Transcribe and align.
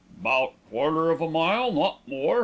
"'Bout 0.17 0.53
quarter 0.71 1.11
of 1.11 1.21
a 1.21 1.29
mile, 1.29 1.71
not 1.71 2.01
more. 2.07 2.39